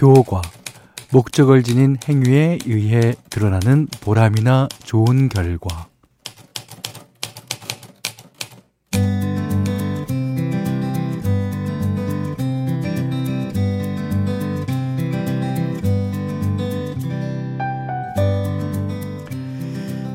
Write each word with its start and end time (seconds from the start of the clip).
효과, 0.00 0.40
목적을 1.12 1.62
지닌 1.62 1.98
행위에 2.08 2.58
의해 2.64 3.12
드러나는 3.28 3.86
보람이나 4.00 4.66
좋은 4.82 5.28
결과. 5.28 5.88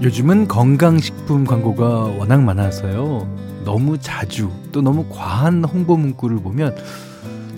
요즘은 0.02 0.48
건강식품 0.48 1.46
광고가 1.46 1.86
워낙 1.86 2.42
많아서요. 2.42 3.28
너무 3.64 4.00
자주 4.00 4.52
또 4.72 4.82
너무 4.82 5.06
과한 5.10 5.64
홍보 5.64 5.96
문구를 5.98 6.38
보면 6.38 6.76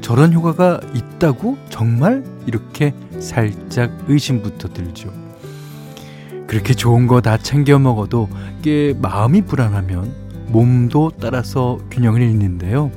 저런 0.07 0.31
효과가 0.31 0.79
있다고? 0.93 1.57
정말? 1.69 2.23
이렇게 2.45 2.93
살짝 3.19 3.91
의심부터 4.07 4.69
들죠. 4.69 5.11
그렇게 6.47 6.73
좋은 6.73 7.07
거 7.07 7.19
다 7.19 7.35
챙겨 7.37 7.77
먹어도 7.77 8.29
이게 8.57 8.95
마음이 9.01 9.41
불안하면 9.41 10.13
몸도 10.47 11.11
따라서 11.19 11.77
균형을 11.91 12.21
잃는데요. 12.21 12.89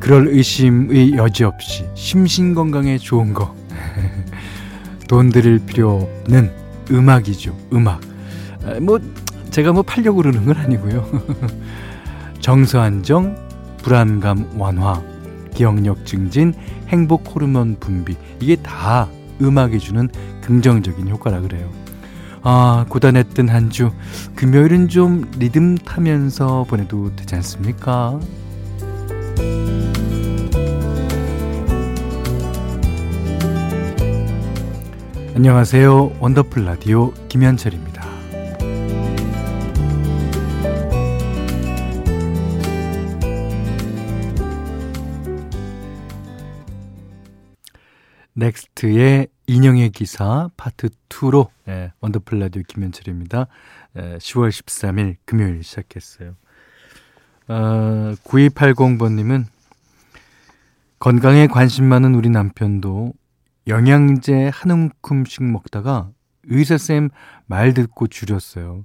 그럴 0.00 0.26
의심의 0.26 1.12
여지 1.12 1.44
없이 1.44 1.84
심신 1.94 2.54
건강에 2.56 2.98
좋은 2.98 3.32
거. 3.32 3.54
돈 5.08 5.28
들일 5.30 5.60
필요는 5.64 6.50
음악이죠. 6.90 7.56
음악. 7.72 8.00
아, 8.64 8.80
뭐 8.80 8.98
제가 9.50 9.72
뭐 9.72 9.84
팔려고 9.84 10.16
그러는 10.16 10.44
건 10.44 10.56
아니고요. 10.56 11.08
정서안정, 12.42 13.36
불안감 13.78 14.50
완화, 14.58 15.00
기억력 15.54 16.04
증진, 16.04 16.52
행복 16.88 17.34
호르몬 17.34 17.76
분비 17.80 18.16
이게 18.40 18.56
다 18.56 19.08
음악이 19.40 19.78
주는 19.78 20.08
긍정적인 20.42 21.08
효과라 21.08 21.40
그래요. 21.40 21.70
아 22.42 22.84
고단했던 22.90 23.48
한 23.48 23.70
주 23.70 23.90
금요일은 24.36 24.88
좀 24.88 25.24
리듬 25.38 25.76
타면서 25.78 26.64
보내도 26.68 27.16
되지 27.16 27.34
않습니까? 27.36 28.20
안녕하세요 35.34 36.16
원더풀 36.20 36.64
라디오 36.64 37.12
김현철입니다. 37.28 37.93
넥스트의 48.34 49.28
인형의 49.46 49.90
기사 49.90 50.48
파트 50.56 50.88
2로 51.08 51.48
예, 51.68 51.92
Wonderful 52.00 52.38
라디오 52.40 52.62
김현철입니다. 52.66 53.46
예, 53.96 54.16
10월 54.18 54.48
13일 54.48 55.16
금요일 55.24 55.62
시작했어요. 55.62 56.34
어, 57.48 58.14
9280번님은 58.24 59.44
건강에 60.98 61.46
관심 61.46 61.84
많은 61.84 62.14
우리 62.14 62.30
남편도 62.30 63.12
영양제 63.66 64.50
한 64.52 64.70
움큼씩 64.70 65.44
먹다가 65.44 66.10
의사쌤 66.44 67.10
말 67.46 67.74
듣고 67.74 68.08
줄였어요. 68.08 68.84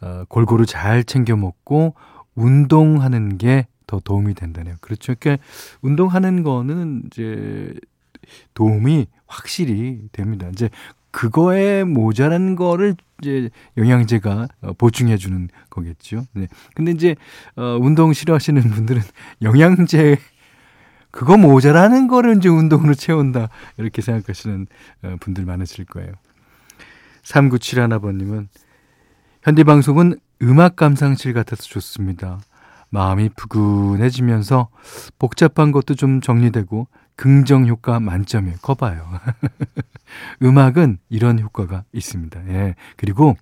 어, 0.00 0.24
골고루 0.28 0.66
잘 0.66 1.04
챙겨 1.04 1.36
먹고 1.36 1.94
운동하는 2.34 3.38
게 3.38 3.66
더 3.86 4.00
도움이 4.00 4.34
된다네요. 4.34 4.76
그렇죠. 4.80 5.14
그러니까 5.18 5.44
운동하는 5.80 6.42
거는 6.42 7.04
이제 7.06 7.74
도움이 8.54 9.06
확실히 9.26 10.00
됩니다. 10.12 10.48
이제 10.52 10.70
그거에 11.10 11.84
모자란 11.84 12.56
거를 12.56 12.94
이제 13.22 13.48
영양제가 13.76 14.48
어, 14.60 14.72
보충해 14.74 15.16
주는 15.16 15.48
거겠죠. 15.70 16.26
네. 16.34 16.46
근데 16.74 16.92
이제 16.92 17.16
어 17.56 17.78
운동 17.80 18.12
싫어하시는 18.12 18.62
분들은 18.62 19.00
영양제 19.42 20.18
그거 21.10 21.38
모자라는 21.38 22.08
거를 22.08 22.36
이제 22.36 22.50
운동으로 22.50 22.94
채운다. 22.94 23.48
이렇게 23.78 24.02
생각하시는 24.02 24.66
어, 25.04 25.16
분들 25.20 25.46
많으실 25.46 25.86
거예요. 25.86 26.12
3971아버님은 27.22 28.48
현대 29.42 29.64
방송은 29.64 30.18
음악 30.42 30.76
감상실 30.76 31.32
같아서 31.32 31.62
좋습니다. 31.62 32.40
마음이 32.90 33.30
푸근해지면서 33.36 34.68
복잡한 35.18 35.72
것도 35.72 35.94
좀 35.94 36.20
정리되고 36.20 36.88
긍정 37.16 37.66
효과 37.66 37.98
만점이에요. 38.00 38.56
거 38.62 38.74
봐요. 38.74 39.04
음악은 40.42 40.98
이런 41.08 41.38
효과가 41.40 41.84
있습니다. 41.92 42.48
예. 42.48 42.74
그리고 42.96 43.36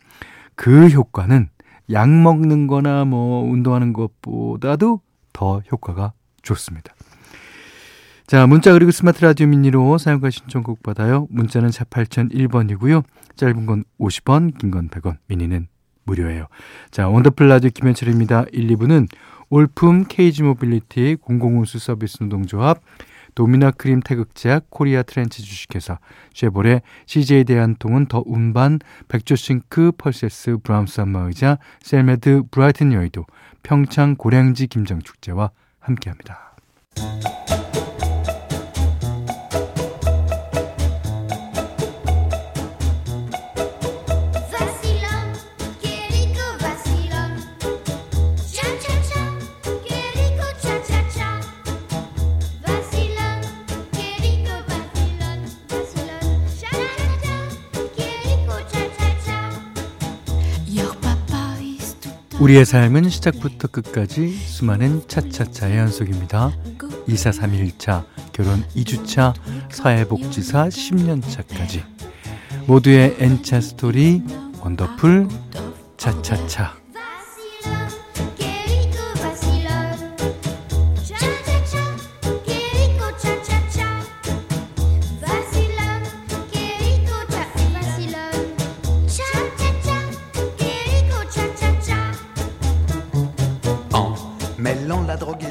그 0.54 0.88
효과는 0.88 1.48
약 1.90 2.08
먹는 2.08 2.66
거나 2.66 3.04
뭐 3.04 3.44
운동하는 3.44 3.92
것보다도 3.92 5.00
더 5.32 5.60
효과가 5.70 6.12
좋습니다. 6.42 6.94
자, 8.26 8.46
문자 8.46 8.72
그리고 8.72 8.90
스마트 8.90 9.22
라디오 9.22 9.46
미니로 9.48 9.98
사용과 9.98 10.30
신청곡 10.30 10.82
받아요. 10.82 11.26
문자는 11.30 11.70
4 11.70 11.84
8001번이고요. 11.84 13.02
짧은 13.36 13.66
건 13.66 13.84
50원, 14.00 14.56
긴 14.58 14.70
건 14.70 14.88
100원, 14.88 15.18
미니는 15.26 15.68
무료예요. 16.04 16.46
자, 16.90 17.08
Wonderful 17.08 17.48
라디오 17.48 17.70
김현철입니다. 17.70 18.46
1, 18.52 18.68
2부는 18.68 19.08
올품 19.50 20.04
케이지 20.08 20.42
모빌리티 20.42 21.16
공공운수 21.20 21.78
서비스 21.78 22.22
노동조합 22.22 22.80
도미나 23.34 23.70
크림 23.70 24.00
태극제약 24.00 24.66
코리아 24.70 25.02
트렌치 25.02 25.42
주식회사 25.42 25.98
쉐보레 26.34 26.82
CJ 27.06 27.44
대한통운 27.44 28.06
더 28.06 28.22
운반 28.24 28.78
백조싱크 29.08 29.92
펄세스 29.98 30.58
브라운스 30.62 31.00
안마의자 31.00 31.58
셀메드 31.82 32.44
브라이튼 32.50 32.92
여의도 32.92 33.24
평창 33.62 34.14
고량지 34.16 34.66
김장축제와 34.68 35.50
함께합니다. 35.80 36.54
우리의 62.44 62.66
삶은 62.66 63.09
시작부터 63.09 63.69
끝까지 63.69 64.28
수많은 64.28 65.09
차차차의 65.09 65.78
연속입니다. 65.78 66.53
2사 67.09 67.32
3일차, 67.32 68.05
결혼 68.34 68.62
2주차, 68.77 69.32
사회복지사 69.71 70.69
10년차까지 70.69 71.82
모두의 72.66 73.16
N차 73.19 73.62
스토리 73.62 74.22
원더풀 74.60 75.27
차차차 75.97 76.83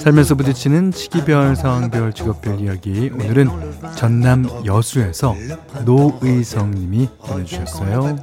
살면서 0.03 0.35
부딪히는 0.35 0.91
치기별, 0.91 1.55
상황별, 1.55 2.11
직업별 2.11 2.59
이야기. 2.59 3.09
오늘은 3.13 3.47
전남 3.95 4.45
여수에서 4.65 5.33
노의성 5.85 6.71
님이 6.71 7.07
보내주셨어요. 7.25 8.17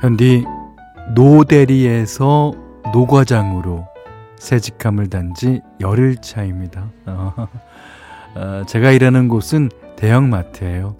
현디 0.00 0.44
노대리에서 1.14 2.52
노과장으로 2.94 3.91
새 4.42 4.58
직함을 4.58 5.08
단 5.08 5.34
지 5.34 5.60
열흘 5.80 6.16
차입니다. 6.16 6.90
어. 7.06 7.32
어, 8.34 8.62
제가 8.66 8.90
일하는 8.90 9.28
곳은 9.28 9.70
대형마트예요. 9.96 10.96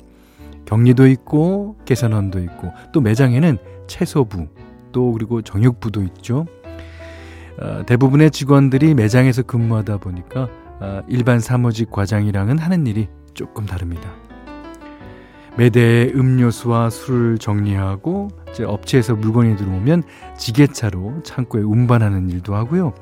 격리도 0.65 1.09
있고 1.09 1.77
개선원도 1.85 2.39
있고 2.39 2.73
또 2.93 3.01
매장에는 3.01 3.59
채소부 3.89 4.47
또 4.93 5.13
그리고 5.13 5.43
정육부도 5.43 6.03
있죠. 6.05 6.47
어, 7.61 7.83
대부분의 7.85 8.31
직원들이 8.31 8.95
매장에서 8.95 9.43
근무하다 9.43 9.97
보니까 9.99 10.49
어, 10.79 11.03
일반 11.09 11.41
사무직 11.41 11.91
과장이랑은 11.91 12.59
하는 12.59 12.87
일이 12.87 13.09
조금 13.35 13.67
다릅니다. 13.67 14.09
매대에 15.57 16.13
음료수와 16.15 16.91
술을 16.91 17.39
정리하고 17.39 18.29
업체에서 18.65 19.17
물건이 19.17 19.57
들어오면 19.57 20.05
지게차로 20.39 21.23
창고에 21.25 21.63
운반하는 21.63 22.31
일도 22.31 22.55
하고요. 22.55 22.95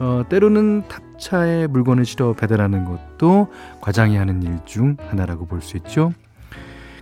어, 0.00 0.22
때로는 0.28 0.82
탑차에 0.88 1.66
물건을 1.68 2.04
실어 2.04 2.32
배달하는 2.34 2.84
것도 2.84 3.48
과장이 3.80 4.16
하는 4.16 4.42
일 4.42 4.58
중 4.64 4.96
하나라고 5.08 5.46
볼 5.46 5.60
수 5.62 5.76
있죠. 5.78 6.12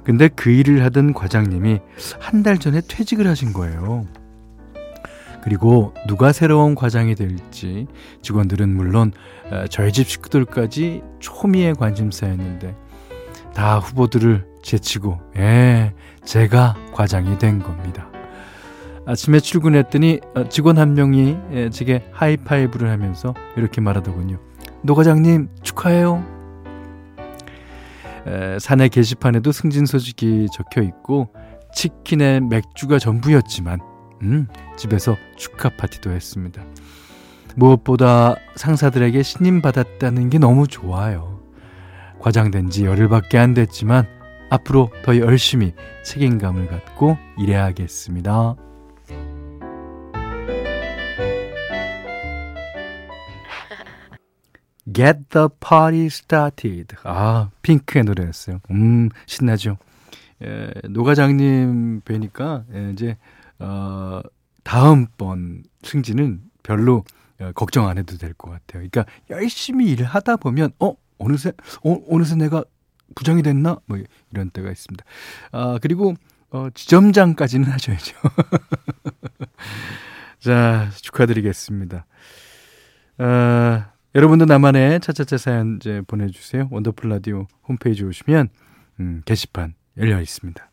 근데 0.04 0.28
그 0.28 0.50
일을 0.50 0.84
하던 0.84 1.14
과장님이 1.14 1.80
한 2.20 2.42
달 2.42 2.58
전에 2.58 2.80
퇴직을 2.86 3.26
하신 3.26 3.52
거예요. 3.52 4.04
그리고 5.42 5.92
누가 6.06 6.32
새로운 6.32 6.74
과장이 6.74 7.14
될지 7.14 7.86
직원들은 8.22 8.68
물론 8.68 9.12
어, 9.50 9.64
저희 9.70 9.92
집 9.92 10.08
식구들까지 10.08 11.02
초미의 11.20 11.74
관심사였는데 11.74 12.76
다 13.54 13.78
후보들을 13.78 14.46
제치고 14.62 15.18
예 15.36 15.92
제가 16.24 16.76
과장이 16.92 17.38
된 17.38 17.60
겁니다. 17.60 18.08
아침에 19.06 19.40
출근했더니 19.40 20.20
어, 20.34 20.48
직원 20.48 20.78
한 20.78 20.94
명이 20.94 21.36
예, 21.52 21.70
제게 21.70 22.08
하이파이브를 22.12 22.90
하면서 22.90 23.34
이렇게 23.56 23.80
말하더군요. 23.80 24.38
노 24.82 24.94
과장님 24.94 25.48
축하해요. 25.62 26.24
사내 28.60 28.88
게시판에도 28.88 29.50
승진 29.50 29.84
소식이 29.84 30.46
적혀 30.52 30.82
있고 30.82 31.28
치킨에 31.74 32.40
맥주가 32.40 32.98
전부였지만 32.98 33.80
음, 34.22 34.46
집에서 34.76 35.16
축하 35.36 35.68
파티도 35.70 36.10
했습니다. 36.10 36.62
무엇보다 37.56 38.36
상사들에게 38.54 39.22
신임 39.22 39.60
받았다는 39.60 40.30
게 40.30 40.38
너무 40.38 40.66
좋아요. 40.68 41.40
과장된 42.20 42.70
지 42.70 42.84
열흘밖에 42.84 43.38
안 43.38 43.54
됐지만 43.54 44.06
앞으로 44.50 44.90
더 45.04 45.16
열심히 45.18 45.74
책임감을 46.04 46.68
갖고 46.68 47.18
일해야겠습니다. 47.38 48.54
Get 54.92 55.18
the 55.30 55.48
party 55.60 56.06
started. 56.06 56.96
아, 57.04 57.50
핑크의 57.62 58.04
노래였어요. 58.04 58.60
음, 58.70 59.08
신나죠? 59.26 59.78
예, 60.42 60.72
노과장님 60.88 62.02
뵈니까, 62.04 62.64
예, 62.74 62.90
이제, 62.92 63.16
어, 63.58 64.20
다음번 64.64 65.64
승진은 65.82 66.40
별로 66.62 67.04
어, 67.40 67.52
걱정 67.54 67.88
안 67.88 67.98
해도 67.98 68.16
될 68.18 68.34
것 68.34 68.50
같아요. 68.50 68.86
그러니까 68.88 69.04
열심히 69.30 69.90
일을 69.90 70.04
하다 70.06 70.36
보면, 70.36 70.72
어, 70.80 70.94
어느새, 71.18 71.52
어, 71.84 71.96
어느새 72.10 72.34
내가 72.36 72.64
부장이 73.14 73.42
됐나? 73.42 73.78
뭐, 73.86 73.98
이런 74.32 74.50
때가 74.50 74.70
있습니다. 74.70 75.04
아, 75.52 75.78
그리고, 75.80 76.14
어, 76.50 76.68
지점장까지는 76.74 77.68
하셔야죠. 77.70 78.16
자, 80.40 80.90
축하드리겠습니다. 81.00 82.04
아, 83.18 83.91
여러분도 84.14 84.44
나만의 84.44 85.00
차차차 85.00 85.38
사연 85.38 85.78
이제 85.80 86.02
보내주세요. 86.06 86.68
원더풀 86.70 87.08
라디오 87.08 87.46
홈페이지 87.66 88.04
오시면 88.04 88.50
음, 89.00 89.22
게시판 89.24 89.74
열려 89.96 90.20
있습니다. 90.20 90.70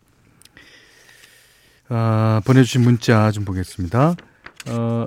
아, 1.89 2.41
보내주신 2.45 2.81
문자 2.81 3.31
좀 3.31 3.45
보겠습니다. 3.45 4.15
어, 4.69 5.05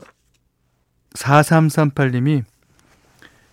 4338님이 1.14 2.42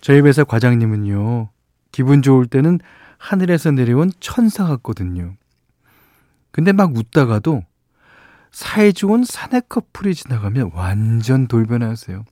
저희 0.01 0.21
회사 0.21 0.45
과장님은요, 0.45 1.49
기분 1.91 2.21
좋을 2.21 2.47
때는 2.47 2.79
하늘에서 3.17 3.71
내려온 3.71 4.11
천사 4.21 4.65
같거든요. 4.65 5.35
근데 6.51 6.71
막 6.71 6.95
웃다가도 6.95 7.63
사이 8.51 8.93
좋은 8.93 9.25
사내 9.25 9.59
커플이 9.59 10.15
지나가면 10.15 10.71
완전 10.73 11.47
돌변하세요. 11.47 12.23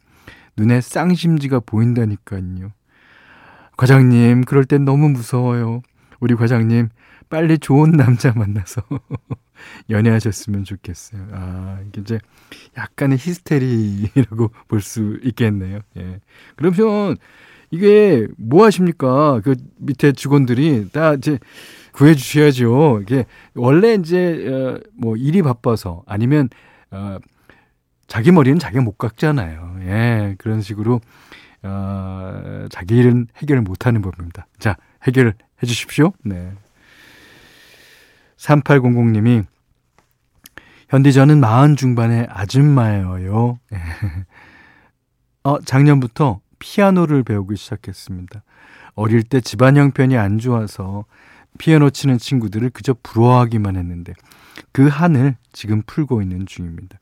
눈에 0.57 0.81
쌍심지가 0.81 1.61
보인다니까요. 1.61 2.71
과장님, 3.77 4.43
그럴 4.45 4.65
땐 4.65 4.85
너무 4.85 5.09
무서워요. 5.09 5.81
우리 6.19 6.35
과장님, 6.35 6.89
빨리 7.29 7.59
좋은 7.59 7.91
남자 7.91 8.31
만나서 8.33 8.81
연애하셨으면 9.89 10.63
좋겠어요. 10.63 11.27
아, 11.31 11.79
이게 11.87 12.01
이제 12.01 12.19
약간의 12.77 13.17
히스테리라고 13.19 14.51
볼 14.67 14.81
수 14.81 15.19
있겠네요. 15.23 15.81
예. 15.97 16.19
그러면 16.55 17.17
이게 17.69 18.27
뭐 18.37 18.65
하십니까? 18.65 19.41
그 19.43 19.55
밑에 19.77 20.13
직원들이 20.13 20.89
다 20.91 21.13
이제 21.13 21.37
구해 21.91 22.15
주셔야죠. 22.15 23.01
이게 23.01 23.25
원래 23.55 23.93
이제 23.95 24.47
어, 24.47 24.79
뭐 24.93 25.17
일이 25.17 25.41
바빠서 25.41 26.03
아니면 26.07 26.49
어 26.91 27.17
자기 28.07 28.31
머리는 28.31 28.57
자기가 28.57 28.81
못 28.81 28.97
깎잖아요. 28.97 29.79
예, 29.81 30.35
그런 30.37 30.61
식으로 30.61 31.01
어, 31.63 32.67
자기 32.69 32.97
일은 32.97 33.27
해결을 33.37 33.61
못하는 33.61 34.01
법입니다. 34.01 34.47
자, 34.59 34.77
해결해 35.03 35.33
주십시오. 35.65 36.13
네. 36.23 36.51
3800님이 38.37 39.45
현디 40.89 41.11
저는 41.11 41.39
마흔 41.39 41.75
중반의 41.75 42.27
아줌마예요. 42.29 43.59
예. 43.73 43.77
어, 45.43 45.59
작년부터 45.61 46.39
피아노를 46.59 47.23
배우기 47.23 47.55
시작했습니다. 47.57 48.43
어릴 48.95 49.23
때 49.23 49.41
집안 49.41 49.75
형편이 49.77 50.17
안 50.17 50.39
좋아서 50.39 51.05
피아노 51.57 51.89
치는 51.89 52.17
친구들을 52.17 52.69
그저 52.69 52.95
부러워하기만 53.03 53.75
했는데 53.75 54.13
그 54.71 54.87
한을 54.87 55.35
지금 55.51 55.81
풀고 55.85 56.21
있는 56.21 56.45
중입니다. 56.45 56.99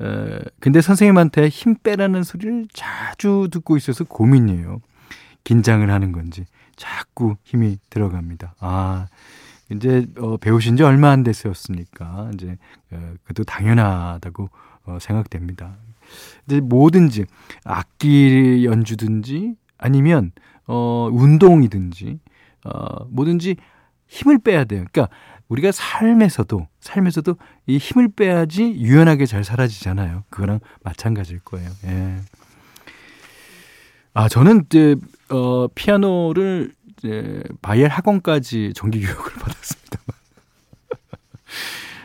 어, 0.00 0.40
근데 0.60 0.80
선생님한테 0.80 1.48
힘 1.48 1.74
빼라는 1.76 2.22
소리를 2.22 2.66
자주 2.72 3.48
듣고 3.50 3.76
있어서 3.76 4.04
고민이에요. 4.04 4.80
긴장을 5.44 5.88
하는 5.90 6.12
건지 6.12 6.46
자꾸 6.76 7.36
힘이 7.44 7.78
들어갑니다. 7.90 8.54
아, 8.60 9.06
이제 9.70 10.06
어, 10.18 10.36
배우신 10.38 10.76
지 10.76 10.82
얼마 10.82 11.10
안 11.10 11.22
됐었으니까 11.22 12.30
이제 12.34 12.56
어, 12.90 13.14
그것도 13.22 13.44
당연하다고 13.44 14.50
어, 14.84 14.98
생각됩니다. 15.00 15.76
이제 16.46 16.60
뭐든지 16.60 17.26
악기 17.64 18.64
연주든지 18.64 19.54
아니면 19.78 20.32
어, 20.66 21.08
운동이든지 21.12 22.18
어, 22.64 23.04
뭐든지 23.10 23.56
힘을 24.06 24.38
빼야 24.38 24.64
돼요. 24.64 24.84
그러니까 24.90 25.14
우리가 25.50 25.72
삶에서도 25.72 26.66
삶에서도 26.80 27.36
이 27.66 27.76
힘을 27.76 28.08
빼야지 28.08 28.62
유연하게 28.62 29.26
잘 29.26 29.44
살아지잖아요. 29.44 30.24
그거랑 30.30 30.60
마찬가지일 30.82 31.40
거예요. 31.40 31.68
예. 31.84 32.16
아 34.14 34.28
저는 34.28 34.64
이제 34.66 34.96
어 35.28 35.66
피아노를 35.74 36.72
이제 36.96 37.42
바이엘 37.62 37.88
하권까지 37.88 38.72
정기 38.74 39.00
교육을 39.00 39.32
받았습니다. 39.38 39.98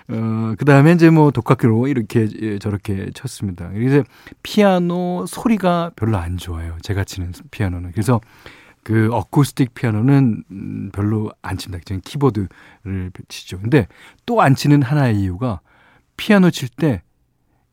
어, 0.08 0.54
그 0.58 0.66
다음에 0.66 0.92
이제 0.94 1.10
뭐 1.10 1.32
독학으로 1.32 1.88
이렇게 1.88 2.28
예, 2.42 2.60
저렇게 2.60 3.10
쳤습니다. 3.14 3.70
그래서 3.70 4.04
피아노 4.44 5.26
소리가 5.28 5.92
별로 5.96 6.18
안 6.18 6.38
좋아요. 6.38 6.78
제가 6.82 7.04
치는 7.04 7.32
피아노는. 7.52 7.92
그래서 7.92 8.22
그 8.86 9.10
어쿠스틱 9.12 9.74
피아노는 9.74 10.44
음, 10.52 10.92
별로 10.94 11.32
안 11.42 11.58
칩니다. 11.58 11.84
저는 11.86 12.02
키보드를 12.02 12.48
치죠. 13.30 13.60
근데 13.60 13.88
또 14.28 14.40
안 14.42 14.54
치는 14.54 14.84
하나의 14.84 15.20
이유가 15.20 15.60
피아노 16.18 16.52
칠 16.52 16.70
때 16.70 17.02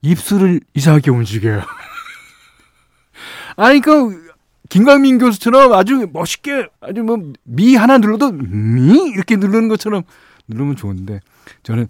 입술을 0.01 0.61
이상하게 0.75 1.11
움직여요. 1.11 1.63
아니 3.57 3.81
그 3.81 4.33
김광민 4.71 5.19
교수처럼 5.19 5.75
아주 5.75 6.09
멋있게 6.13 6.69
아주 6.81 7.03
뭐 7.03 7.19
미 7.45 7.77
하나 7.77 7.99
눌러도 7.99 8.33
미 8.33 9.11
이렇게 9.13 9.37
누르는 9.37 9.69
것처럼 9.69 10.05
누르면 10.49 10.77
좋은데 10.77 11.21
저는 11.63 11.89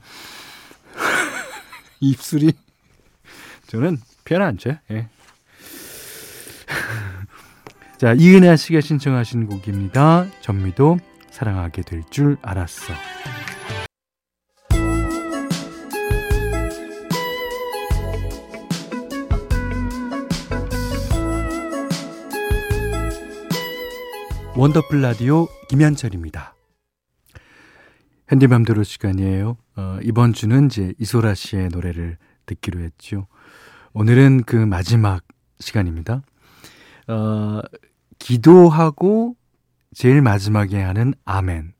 입술이 2.00 2.52
저는 3.68 3.98
피아노 4.24 4.44
안 4.46 4.58
쳐요. 4.58 4.76
예. 4.90 5.08
자, 8.02 8.14
이은하 8.14 8.56
씨가 8.56 8.80
신청하신 8.80 9.46
곡입니다. 9.46 10.26
전미도 10.40 10.98
사랑하게 11.30 11.82
될 11.82 12.02
줄 12.10 12.36
알았어. 12.42 12.92
원더풀 24.56 25.00
라디오 25.00 25.46
김현철입니다. 25.68 26.56
현디맘대로 28.26 28.82
시간이에요. 28.82 29.56
어, 29.76 29.98
이번 30.02 30.32
주는 30.32 30.66
이제 30.66 30.92
이소라 30.98 31.34
씨의 31.34 31.68
노래를 31.68 32.18
듣기로 32.46 32.80
했죠. 32.80 33.28
오늘은 33.92 34.42
그 34.42 34.56
마지막 34.56 35.22
시간입니다. 35.60 36.22
어, 37.06 37.60
기도하고 38.22 39.34
제일 39.94 40.22
마지막에 40.22 40.80
하는 40.80 41.12
아멘. 41.24 41.72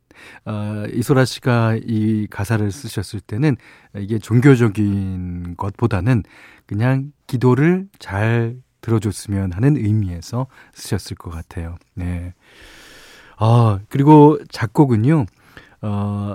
어, 0.45 0.85
이소라 0.93 1.25
씨가 1.25 1.77
이 1.85 2.27
가사를 2.29 2.71
쓰셨을 2.71 3.21
때는 3.21 3.57
이게 3.97 4.19
종교적인 4.19 5.55
것보다는 5.57 6.25
그냥 6.67 7.13
기도를 7.29 7.89
잘 8.01 8.57
들어줬으면 8.81 9.53
하는 9.53 9.77
의미에서 9.77 10.49
쓰셨을 10.75 11.17
것 11.17 11.31
같아요. 11.31 11.77
네. 11.95 12.35
아, 13.39 13.79
그리고 13.89 14.39
작곡은요, 14.51 15.27
어, 15.83 16.35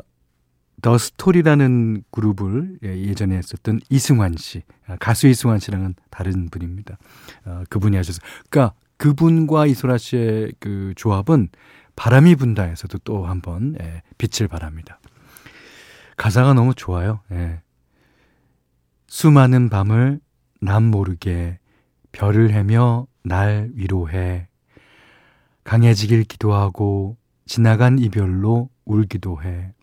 더 0.82 0.98
스토리라는 0.98 2.04
그룹을 2.12 2.80
예, 2.84 2.98
예전에 2.98 3.36
했었던 3.36 3.82
이승환 3.90 4.36
씨, 4.38 4.64
아, 4.88 4.96
가수 4.98 5.28
이승환 5.28 5.60
씨랑은 5.60 5.96
다른 6.10 6.50
분입니다. 6.50 6.98
어, 7.46 7.64
그분이 7.70 7.98
하셔서, 7.98 8.22
그러니까 8.50 8.74
그분과 8.98 9.66
이소라 9.68 9.98
씨의 9.98 10.54
그 10.60 10.94
조합은 10.96 11.50
바람이 11.96 12.36
분다에서도 12.36 12.98
또 13.00 13.26
한번 13.26 13.76
예, 13.82 14.02
빛을 14.18 14.48
발합니다. 14.48 15.00
가사가 16.16 16.54
너무 16.54 16.74
좋아요. 16.74 17.22
예. 17.32 17.62
수많은 19.08 19.70
밤을 19.70 20.20
남 20.62 20.84
모르게 20.84 21.60
별을 22.12 22.52
헤며 22.52 23.08
날 23.24 23.70
위로해 23.74 24.48
강해지길 25.64 26.24
기도하고 26.24 27.18
지나간 27.46 28.00
이별로 28.00 28.70
울기도 28.86 29.42
해. 29.44 29.74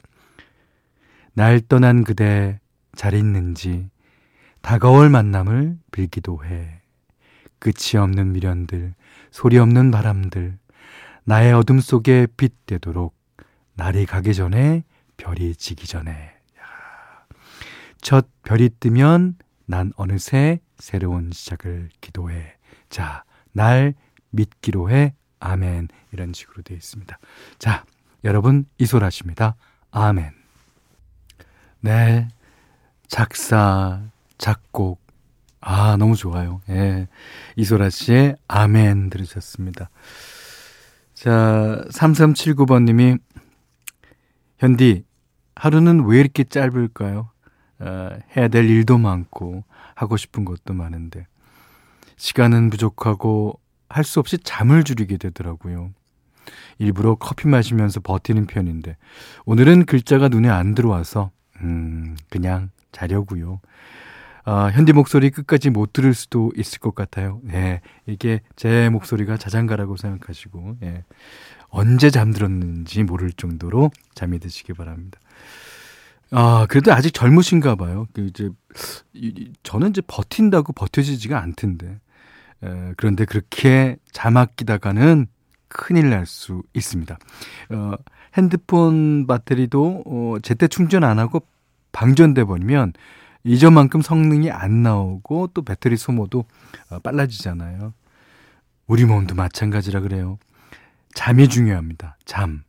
날 1.34 1.60
떠난 1.60 2.04
그대 2.04 2.60
잘 2.94 3.14
있는지 3.14 3.88
다가올 4.60 5.10
만남을 5.10 5.78
빌기도 5.92 6.44
해. 6.44 6.80
끝이 7.58 7.98
없는 8.00 8.32
미련들, 8.32 8.94
소리 9.34 9.58
없는 9.58 9.90
바람들, 9.90 10.56
나의 11.24 11.52
어둠 11.54 11.80
속에 11.80 12.28
빛 12.36 12.66
되도록 12.66 13.16
날이 13.74 14.06
가기 14.06 14.32
전에 14.32 14.84
별이 15.16 15.56
지기 15.56 15.88
전에. 15.88 16.36
첫 18.00 18.28
별이 18.44 18.70
뜨면 18.78 19.36
난 19.66 19.92
어느새 19.96 20.60
새로운 20.78 21.32
시작을 21.32 21.88
기도해. 22.00 22.54
자, 22.90 23.24
날 23.50 23.94
믿기로 24.30 24.92
해. 24.92 25.16
아멘. 25.40 25.88
이런 26.12 26.32
식으로 26.32 26.62
되어 26.62 26.76
있습니다. 26.76 27.18
자, 27.58 27.84
여러분, 28.22 28.66
이소라십니다. 28.78 29.56
아멘. 29.90 30.30
네. 31.80 32.28
작사, 33.08 34.00
작곡. 34.38 35.03
아, 35.66 35.96
너무 35.96 36.14
좋아요. 36.14 36.60
예. 36.68 37.08
이소라 37.56 37.88
씨의 37.88 38.36
아멘 38.48 39.08
들으셨습니다. 39.08 39.88
자, 41.14 41.82
3379번님이, 41.90 43.18
현디, 44.58 45.04
하루는 45.54 46.04
왜 46.06 46.20
이렇게 46.20 46.44
짧을까요? 46.44 47.30
어, 47.80 48.08
해야 48.36 48.48
될 48.48 48.68
일도 48.68 48.98
많고, 48.98 49.64
하고 49.94 50.16
싶은 50.18 50.44
것도 50.44 50.74
많은데, 50.74 51.26
시간은 52.16 52.68
부족하고, 52.70 53.58
할 53.88 54.02
수 54.04 54.18
없이 54.18 54.38
잠을 54.38 54.82
줄이게 54.82 55.16
되더라고요. 55.16 55.92
일부러 56.78 57.14
커피 57.14 57.46
마시면서 57.46 58.00
버티는 58.00 58.46
편인데 58.46 58.96
오늘은 59.46 59.86
글자가 59.86 60.28
눈에 60.28 60.48
안 60.48 60.74
들어와서 60.74 61.30
음 61.60 62.16
그냥 62.28 62.70
자려고요. 62.90 63.60
아, 64.44 64.66
현디 64.66 64.92
목소리 64.92 65.30
끝까지 65.30 65.70
못 65.70 65.92
들을 65.92 66.12
수도 66.12 66.52
있을 66.56 66.78
것 66.78 66.94
같아요. 66.94 67.40
네, 67.42 67.80
이게 68.06 68.40
제 68.56 68.88
목소리가 68.90 69.36
자장가라고 69.38 69.96
생각하시고 69.96 70.76
예, 70.82 71.04
언제 71.68 72.10
잠들었는지 72.10 73.04
모를 73.04 73.32
정도로 73.32 73.90
잠이 74.14 74.38
드시기 74.38 74.74
바랍니다. 74.74 75.18
아, 76.30 76.66
그래도 76.68 76.92
아직 76.92 77.12
젊으신가 77.14 77.76
봐요. 77.76 78.06
그 78.12 78.22
이제 78.26 78.50
저는 79.62 79.90
이제 79.90 80.02
버틴다고 80.06 80.72
버텨지지가 80.72 81.40
않던데. 81.40 82.00
에, 82.64 82.92
그런데 82.96 83.24
그렇게 83.24 83.96
자막기다가는 84.12 85.26
큰일 85.68 86.10
날 86.10 86.26
수 86.26 86.62
있습니다. 86.74 87.18
어, 87.70 87.92
핸드폰 88.36 89.26
배터리도 89.26 90.02
어, 90.06 90.36
제때 90.42 90.68
충전 90.68 91.04
안 91.04 91.18
하고 91.18 91.42
방전돼 91.92 92.44
버리면 92.44 92.92
이전만큼 93.44 94.00
성능이 94.00 94.50
안 94.50 94.82
나오고 94.82 95.50
또 95.54 95.62
배터리 95.62 95.96
소모도 95.96 96.44
어, 96.90 96.98
빨라지잖아요. 97.00 97.92
우리 98.86 99.04
몸도 99.04 99.34
마찬가지라 99.34 100.00
그래요. 100.00 100.38
잠이 101.14 101.48
중요합니다. 101.48 102.16
잠. 102.24 102.64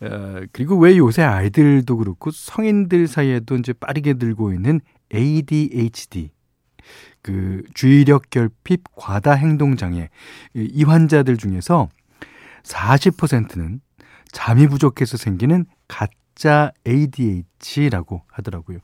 어, 0.00 0.40
그리고 0.52 0.78
왜 0.78 0.96
요새 0.96 1.22
아이들도 1.22 1.96
그렇고 1.96 2.30
성인들 2.30 3.08
사이에도 3.08 3.56
이제 3.56 3.72
빠르게 3.72 4.14
들고 4.14 4.52
있는 4.52 4.80
ADHD 5.14 6.30
그 7.20 7.62
주의력 7.74 8.30
결핍 8.30 8.82
과다 8.96 9.32
행동 9.32 9.76
장애 9.76 10.08
이 10.54 10.82
환자들 10.84 11.36
중에서 11.36 11.88
40%는 12.64 13.80
잠이 14.32 14.66
부족해서 14.66 15.16
생기는 15.16 15.66
가짜 15.86 16.72
ADH라고 16.86 18.22
하더라고요. 18.28 18.78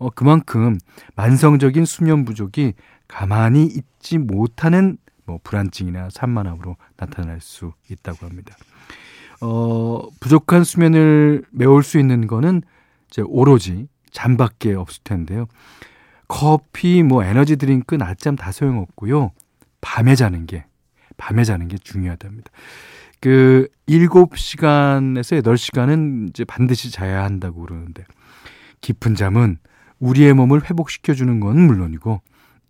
어 0.00 0.08
그만큼 0.08 0.78
만성적인 1.14 1.84
수면 1.84 2.24
부족이 2.24 2.72
가만히 3.06 3.64
있지 3.66 4.16
못하는 4.16 4.96
뭐 5.26 5.38
불안증이나 5.44 6.08
산만함으로 6.10 6.76
나타날 6.96 7.40
수 7.40 7.74
있다고 7.90 8.26
합니다. 8.26 8.56
어 9.42 10.08
부족한 10.18 10.64
수면을 10.64 11.44
메울 11.50 11.82
수 11.82 11.98
있는 11.98 12.26
거는 12.26 12.62
이제 13.08 13.22
오로지 13.22 13.88
잠밖에 14.10 14.74
없을 14.74 15.02
텐데요. 15.04 15.46
커피, 16.28 17.02
뭐 17.02 17.22
에너지 17.22 17.56
드링크, 17.56 17.94
낮잠 17.94 18.36
다 18.36 18.52
소용없고요. 18.52 19.32
밤에 19.80 20.14
자는 20.14 20.46
게, 20.46 20.64
밤에 21.16 21.44
자는 21.44 21.68
게 21.68 21.76
중요하답니다. 21.76 22.50
그 23.20 23.68
7시간에서 23.86 25.42
8시간은 25.42 26.30
이제 26.30 26.44
반드시 26.44 26.90
자야 26.90 27.22
한다고 27.22 27.62
그러는데 27.62 28.04
깊은 28.80 29.14
잠은 29.14 29.58
우리의 30.00 30.34
몸을 30.34 30.68
회복시켜 30.68 31.14
주는 31.14 31.40
건 31.40 31.60
물론이고 31.60 32.20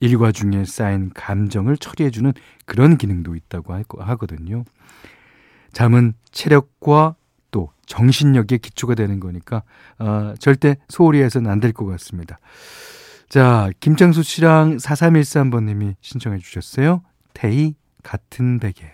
일과 0.00 0.32
중에 0.32 0.64
쌓인 0.64 1.10
감정을 1.14 1.76
처리해 1.76 2.10
주는 2.10 2.32
그런 2.66 2.96
기능도 2.96 3.34
있다고 3.36 3.74
하거든요. 3.98 4.64
잠은 5.72 6.14
체력과 6.32 7.16
또 7.50 7.70
정신력의 7.86 8.58
기초가 8.58 8.94
되는 8.94 9.20
거니까 9.20 9.62
어, 9.98 10.34
절대 10.38 10.76
소홀히 10.88 11.20
해서는 11.22 11.50
안 11.50 11.60
될 11.60 11.72
것 11.72 11.86
같습니다. 11.86 12.38
자, 13.28 13.70
김창수 13.78 14.22
씨랑 14.24 14.78
4313번님이 14.78 15.94
신청해 16.00 16.38
주셨어요. 16.38 17.02
태희 17.34 17.74
같은 18.02 18.58
베개. 18.58 18.90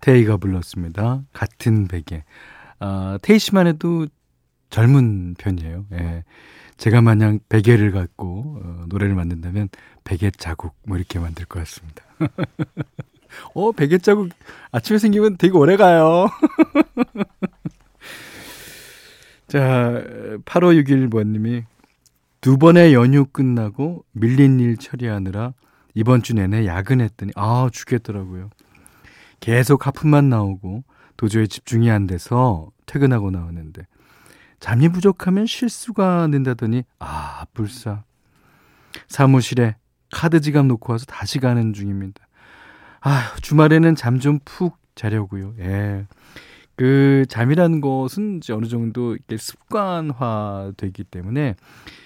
태희가 0.00 0.36
불렀습니다. 0.38 1.22
같은 1.32 1.86
베개. 1.86 2.24
아, 2.80 3.18
태희 3.22 3.38
씨만 3.38 3.66
해도 3.68 4.06
젊은 4.70 5.34
편이에요. 5.38 5.86
예. 5.92 6.24
제가 6.76 7.00
만약 7.00 7.38
베개를 7.48 7.92
갖고 7.92 8.60
어, 8.62 8.84
노래를 8.88 9.14
만든다면 9.14 9.68
베개 10.04 10.32
자국 10.32 10.74
뭐 10.86 10.96
이렇게 10.96 11.18
만들 11.18 11.46
것 11.46 11.60
같습니다. 11.60 12.04
어, 13.54 13.72
베개 13.72 13.98
자국 13.98 14.30
아침에 14.72 14.98
생기면 14.98 15.36
되게 15.36 15.56
오래 15.56 15.76
가요. 15.76 16.26
자, 19.48 20.02
8561번님이 20.44 21.64
두 22.40 22.58
번의 22.58 22.92
연휴 22.92 23.24
끝나고 23.24 24.04
밀린 24.12 24.60
일 24.60 24.76
처리하느라 24.76 25.54
이번 25.94 26.22
주 26.22 26.34
내내 26.34 26.66
야근했더니 26.66 27.32
아 27.36 27.68
죽겠더라고요. 27.72 28.50
계속 29.40 29.86
하품만 29.86 30.28
나오고 30.28 30.84
도저히 31.16 31.48
집중이 31.48 31.90
안 31.90 32.06
돼서 32.06 32.70
퇴근하고 32.86 33.30
나왔는데 33.30 33.86
잠이 34.64 34.88
부족하면 34.88 35.44
실수가 35.44 36.28
는다더니 36.28 36.84
아 36.98 37.44
불사 37.52 38.02
사무실에 39.08 39.76
카드 40.10 40.40
지갑 40.40 40.64
놓고 40.64 40.90
와서 40.90 41.04
다시 41.04 41.38
가는 41.38 41.74
중입니다. 41.74 42.26
아 43.02 43.34
주말에는 43.42 43.94
잠 43.94 44.18
좀 44.20 44.38
푹 44.42 44.78
자려고요. 44.94 45.52
예. 45.58 46.06
그 46.76 47.26
잠이라는 47.28 47.82
것은 47.82 48.38
이제 48.38 48.54
어느 48.54 48.64
정도 48.64 49.12
이렇게 49.12 49.36
습관화 49.36 50.72
되기 50.78 51.04
때문에 51.04 51.56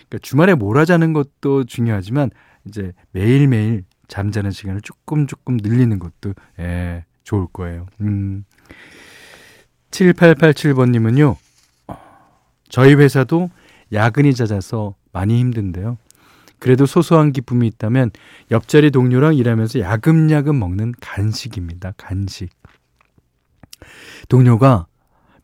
그러니까 0.08 0.18
주말에 0.20 0.56
몰아자는 0.56 1.12
것도 1.12 1.62
중요하지만 1.62 2.30
이제 2.66 2.92
매일매일 3.12 3.84
잠자는 4.08 4.50
시간을 4.50 4.80
조금 4.80 5.28
조금 5.28 5.58
늘리는 5.62 5.96
것도 6.00 6.34
예, 6.58 7.04
좋을 7.22 7.46
거예요. 7.52 7.86
음. 8.00 8.44
7887번 9.92 10.90
님은요, 10.90 11.36
저희 12.68 12.94
회사도 12.94 13.50
야근이 13.92 14.34
잦아서 14.34 14.94
많이 15.12 15.38
힘든데요. 15.38 15.98
그래도 16.58 16.86
소소한 16.86 17.32
기쁨이 17.32 17.66
있다면 17.68 18.10
옆자리 18.50 18.90
동료랑 18.90 19.36
일하면서 19.36 19.80
야금야금 19.80 20.58
먹는 20.58 20.92
간식입니다. 21.00 21.92
간식. 21.96 22.50
동료가 24.28 24.86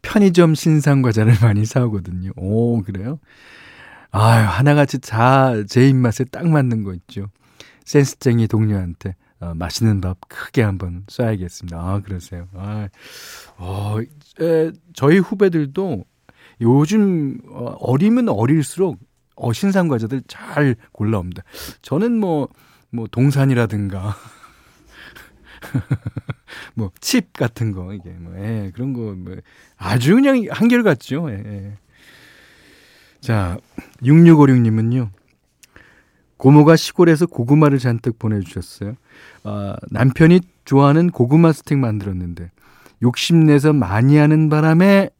편의점 0.02 0.54
신상 0.54 1.02
과자를 1.02 1.34
많이 1.42 1.64
사오거든요. 1.64 2.32
오, 2.36 2.82
그래요? 2.82 3.18
아유, 4.10 4.46
하나같이 4.46 5.00
다 5.00 5.54
제 5.68 5.88
입맛에 5.88 6.24
딱 6.24 6.46
맞는 6.48 6.84
거 6.84 6.94
있죠. 6.94 7.26
센스쟁이 7.84 8.46
동료한테 8.48 9.14
어, 9.40 9.52
맛있는 9.54 10.00
밥 10.00 10.18
크게 10.28 10.62
한번 10.62 11.04
쏴야겠습니다. 11.06 11.74
아, 11.74 12.00
그러세요. 12.00 12.48
아, 12.54 12.88
어, 13.56 13.96
에, 14.40 14.72
저희 14.94 15.18
후배들도 15.18 16.04
요즘 16.64 17.38
어, 17.49 17.76
어리면 17.78 18.28
어릴수록 18.28 18.99
어, 19.37 19.52
신상 19.52 19.88
과자들 19.88 20.23
잘 20.26 20.76
골라옵니다. 20.92 21.42
저는 21.83 22.18
뭐, 22.18 22.49
뭐, 22.90 23.06
동산이라든가, 23.11 24.14
뭐, 26.75 26.90
칩 27.00 27.33
같은 27.33 27.73
거, 27.73 27.92
이게, 27.92 28.11
뭐, 28.11 28.33
예, 28.38 28.71
그런 28.75 28.92
거, 28.92 29.14
뭐, 29.16 29.37
아주 29.76 30.14
그냥 30.14 30.47
한결같죠. 30.50 31.30
예, 31.30 31.42
예. 31.44 31.73
자, 33.21 33.59
6656님은요, 34.02 35.11
고모가 36.37 36.76
시골에서 36.76 37.26
고구마를 37.26 37.78
잔뜩 37.78 38.18
보내주셨어요. 38.18 38.94
아, 39.44 39.76
남편이 39.90 40.40
좋아하는 40.64 41.11
고구마 41.11 41.52
스틱 41.52 41.78
만들었는데, 41.78 42.50
욕심내서 43.02 43.73
많이 43.73 44.16
하는 44.16 44.49
바람에 44.49 45.11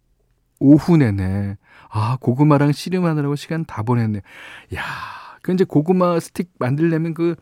오후 0.61 0.97
내내 0.97 1.57
아, 1.97 2.17
고구마랑 2.21 2.73
씨름하느라고 2.73 3.37
시간 3.37 3.65
다 3.65 3.83
보냈네. 3.85 4.21
야, 4.75 4.83
그 5.43 5.53
이제 5.53 5.63
고구마 5.63 6.19
스틱 6.19 6.51
만들려면 6.59 7.15
그, 7.15 7.37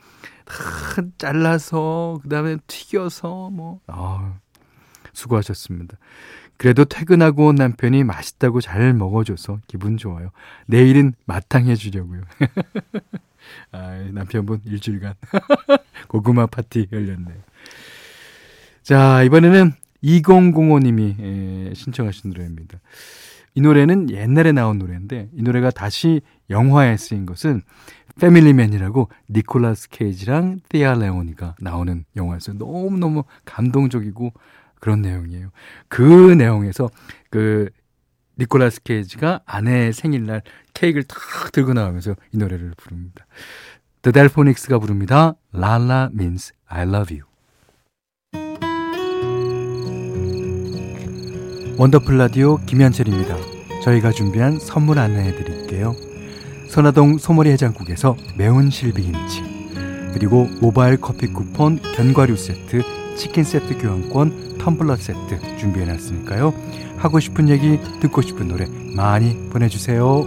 다 0.44 1.02
잘라서, 1.16 2.18
그 2.22 2.28
다음에 2.28 2.58
튀겨서, 2.66 3.48
뭐, 3.50 3.80
아, 3.86 4.34
수고하셨습니다. 5.14 5.96
그래도 6.58 6.84
퇴근하고 6.84 7.46
온 7.46 7.54
남편이 7.54 8.04
맛있다고 8.04 8.60
잘 8.60 8.92
먹어줘서 8.92 9.60
기분 9.66 9.96
좋아요. 9.96 10.30
내일은 10.66 11.14
마탕 11.24 11.66
해 11.66 11.74
주려고요. 11.74 12.20
아, 13.72 14.06
남편분 14.12 14.60
일주일간 14.66 15.14
고구마 16.08 16.46
파티 16.46 16.88
열렸네요. 16.92 17.38
자, 18.82 19.22
이번에는 19.22 19.72
2005님이 20.02 21.74
신청하신 21.74 22.30
노래입니다. 22.30 22.80
이 23.54 23.60
노래는 23.60 24.10
옛날에 24.10 24.52
나온 24.52 24.78
노래인데 24.78 25.28
이 25.34 25.42
노래가 25.42 25.70
다시 25.70 26.22
영화에 26.48 26.96
쓰인 26.96 27.26
것은 27.26 27.62
패밀리맨이라고 28.20 29.08
니콜라스 29.30 29.88
케이지랑 29.90 30.60
티아 30.68 30.94
레오니가 30.94 31.56
나오는 31.60 32.04
영화였어요. 32.16 32.56
너무너무 32.56 33.24
감동적이고 33.44 34.32
그런 34.80 35.02
내용이에요. 35.02 35.50
그 35.88 36.02
내용에서 36.02 36.90
그 37.30 37.68
니콜라스 38.38 38.82
케이지가 38.82 39.42
아내의 39.44 39.92
생일날 39.92 40.42
케이크를 40.74 41.04
탁 41.04 41.18
들고 41.52 41.74
나오면서 41.74 42.16
이 42.32 42.38
노래를 42.38 42.72
부릅니다. 42.76 43.26
The 44.02 44.12
Delphonics가 44.12 44.78
부릅니다. 44.78 45.34
Lala 45.54 46.08
means 46.12 46.52
I 46.66 46.82
love 46.82 47.14
you. 47.16 47.31
원더풀 51.82 52.16
라디오 52.16 52.58
김현철입니다. 52.58 53.36
저희가 53.82 54.12
준비한 54.12 54.60
선물 54.60 55.00
안내해 55.00 55.34
드릴게요. 55.34 55.96
선화동 56.68 57.18
소머리 57.18 57.50
해장국에서 57.50 58.16
매운 58.36 58.70
실비김치 58.70 59.42
그리고 60.14 60.44
모바일 60.60 60.96
커피 61.00 61.32
쿠폰 61.32 61.80
견과류 61.96 62.36
세트 62.36 62.82
치킨 63.16 63.42
세트 63.42 63.78
교환권 63.78 64.58
텀블러 64.58 64.96
세트 64.96 65.56
준비해 65.56 65.84
놨으니까요. 65.86 66.54
하고 66.98 67.18
싶은 67.18 67.48
얘기 67.48 67.80
듣고 67.98 68.22
싶은 68.22 68.46
노래 68.46 68.66
많이 68.94 69.50
보내주세요. 69.50 70.24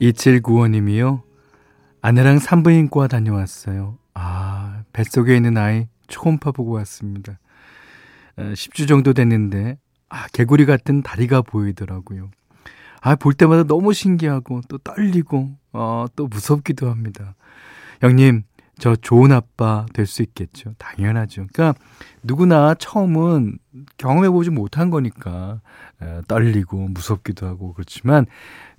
2795님이요. 0.00 1.20
아내랑 2.00 2.38
산부인과 2.38 3.08
다녀왔어요. 3.08 3.98
아, 4.14 4.84
뱃속에 4.94 5.36
있는 5.36 5.58
아이 5.58 5.86
초음파 6.08 6.52
보고 6.52 6.72
왔습니다. 6.72 7.38
10주 8.36 8.84
어, 8.84 8.86
정도 8.86 9.12
됐는데 9.12 9.78
아, 10.08 10.26
개구리 10.32 10.66
같은 10.66 11.02
다리가 11.02 11.42
보이더라고요. 11.42 12.30
아, 13.00 13.16
볼 13.16 13.34
때마다 13.34 13.64
너무 13.64 13.92
신기하고 13.92 14.62
또 14.68 14.78
떨리고 14.78 15.56
어, 15.72 16.06
또 16.16 16.26
무섭기도 16.26 16.88
합니다. 16.88 17.34
형님, 18.00 18.44
저 18.78 18.96
좋은 18.96 19.32
아빠 19.32 19.86
될 19.92 20.06
수 20.06 20.22
있겠죠. 20.22 20.74
당연하죠. 20.78 21.46
그러니까 21.52 21.78
누구나 22.22 22.74
처음은 22.74 23.58
경험해보지 23.98 24.50
못한 24.50 24.90
거니까 24.90 25.60
에, 26.02 26.20
떨리고 26.28 26.88
무섭기도 26.88 27.46
하고 27.46 27.72
그렇지만 27.74 28.26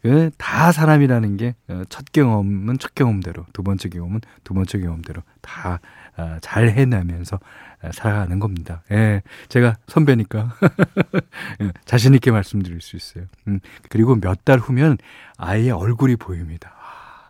그, 0.02 0.30
다 0.38 0.72
사람이라는 0.72 1.38
게첫 1.38 2.02
어, 2.02 2.12
경험은 2.12 2.78
첫 2.78 2.94
경험대로 2.94 3.46
두 3.54 3.64
번째 3.64 3.90
경험은 3.90 4.22
두 4.44 4.54
번째 4.54 4.80
경험대로 4.80 5.22
다 5.42 5.80
어, 6.18 6.38
잘 6.42 6.70
해내면서 6.70 7.40
어, 7.82 7.90
살아가는 7.92 8.38
겁니다. 8.40 8.84
예, 8.92 9.22
제가 9.50 9.76
선배니까 9.88 10.54
예, 11.62 11.72
자신 11.86 12.14
있게 12.14 12.32
말씀드릴 12.32 12.82
수 12.82 12.96
있어요. 12.96 13.26
음, 13.48 13.60
그리고 13.90 14.16
몇 14.16 14.44
달 14.46 14.60
후면 14.60 14.98
아이의 15.38 15.72
얼굴이 15.72 16.18
보입니다. 16.18 16.72
아, 16.78 17.30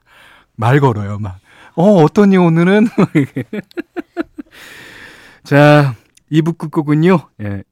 말 0.55 0.79
걸어요, 0.79 1.17
막. 1.19 1.39
어, 1.75 2.03
어떠니 2.03 2.37
오늘은? 2.37 2.87
자, 5.43 5.95
2부 6.31 6.57
끝곡은요. 6.57 7.19
예, 7.41 7.63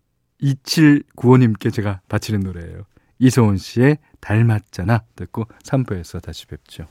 2795님께 0.42 1.74
제가 1.74 2.02
바치는 2.10 2.42
노래예요. 2.42 2.86
이소은 3.20 3.58
씨의 3.58 4.00
닮았잖아 4.20 5.04
듣고 5.16 5.46
3부에서 5.64 6.22
다시 6.22 6.46
뵙죠. 6.48 6.88